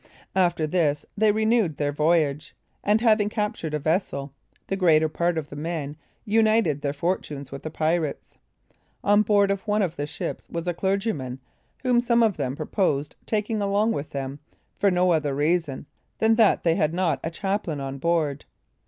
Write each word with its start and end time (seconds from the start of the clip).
After 0.35 0.65
this 0.65 1.05
they 1.15 1.31
renewed 1.31 1.77
their 1.77 1.91
voyage, 1.91 2.55
and 2.83 3.01
having 3.01 3.29
captured 3.29 3.75
a 3.75 3.77
vessel, 3.77 4.33
the 4.65 4.75
greater 4.75 5.07
part 5.07 5.37
of 5.37 5.49
the 5.49 5.55
men 5.55 5.95
united 6.25 6.81
their 6.81 6.91
fortunes 6.91 7.51
with 7.51 7.61
the 7.61 7.69
pirates. 7.69 8.39
On 9.03 9.21
board 9.21 9.51
of 9.51 9.61
one 9.67 9.83
of 9.83 9.97
the 9.97 10.07
ships 10.07 10.49
was 10.49 10.67
a 10.67 10.73
clergyman, 10.73 11.39
whom 11.83 12.01
some 12.01 12.23
of 12.23 12.35
them 12.37 12.55
proposed 12.55 13.15
taking 13.27 13.61
along 13.61 13.91
with 13.91 14.09
them, 14.09 14.39
for 14.75 14.89
no 14.89 15.11
other 15.11 15.35
reason 15.35 15.85
than 16.17 16.33
that 16.33 16.63
they 16.63 16.73
had 16.73 16.95
not 16.95 17.19
a 17.23 17.29
chaplain 17.29 17.79
on 17.79 17.99
board. 17.99 18.45